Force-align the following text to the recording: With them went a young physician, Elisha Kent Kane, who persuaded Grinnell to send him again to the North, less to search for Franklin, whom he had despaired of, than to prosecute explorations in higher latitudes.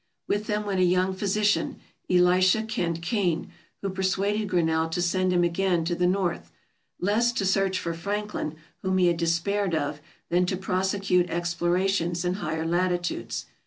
With 0.27 0.47
them 0.47 0.65
went 0.65 0.79
a 0.79 0.83
young 0.83 1.13
physician, 1.13 1.79
Elisha 2.09 2.63
Kent 2.63 3.03
Kane, 3.03 3.51
who 3.83 3.89
persuaded 3.91 4.49
Grinnell 4.49 4.89
to 4.89 4.99
send 4.99 5.31
him 5.31 5.43
again 5.43 5.85
to 5.85 5.93
the 5.93 6.07
North, 6.07 6.51
less 6.99 7.31
to 7.33 7.45
search 7.45 7.77
for 7.79 7.93
Franklin, 7.93 8.55
whom 8.81 8.97
he 8.97 9.05
had 9.05 9.17
despaired 9.17 9.75
of, 9.75 10.01
than 10.29 10.47
to 10.47 10.57
prosecute 10.57 11.29
explorations 11.29 12.25
in 12.25 12.33
higher 12.41 12.65
latitudes. 12.65 13.45